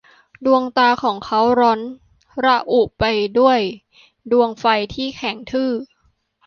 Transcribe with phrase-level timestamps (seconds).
[0.45, 1.79] ดวงตาของเขาร้อน
[2.45, 3.03] ระอุไป
[3.39, 3.59] ด้วย
[4.31, 5.71] ดวงไฟที่แข็งทื่อ